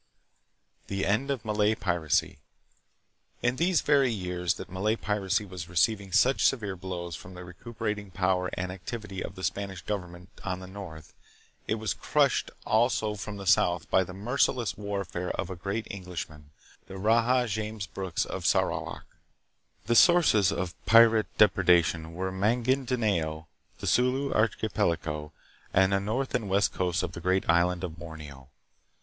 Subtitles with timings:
[0.45, 2.39] * The End of Malay Piracy.
[3.43, 8.09] In these very years that Malay piracy was receiving such severe blows from the recuperating
[8.09, 11.13] power and activity of the Spanish govern ment on the north,
[11.67, 16.49] it was crushed also from the south by the merciless warfare of a great Englishman,
[16.87, 19.05] the Raja James Brooke of Sarawak.
[19.85, 23.45] The sources of pirate depre dation were Magindanao,
[23.77, 25.31] the Sulu archipelago,
[25.71, 28.49] and the north and west coasts of the great island of Borneo.